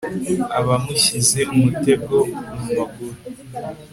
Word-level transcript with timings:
aba 0.57 0.73
amushyize 0.79 1.39
umutego 1.53 2.15
mu 2.59 2.69
maguru 2.77 3.17